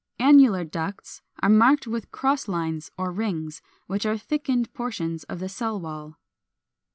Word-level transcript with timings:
Annular 0.17 0.63
ducts 0.63 1.21
(Fig. 1.35 1.41
457) 1.41 1.45
are 1.45 1.57
marked 1.59 1.85
with 1.85 2.11
cross 2.11 2.47
lines 2.47 2.89
or 2.97 3.11
rings, 3.11 3.61
which 3.85 4.07
are 4.07 4.17
thickened 4.17 4.73
portions 4.73 5.25
of 5.25 5.37
the 5.37 5.47
cell 5.47 5.79
wall. 5.79 6.17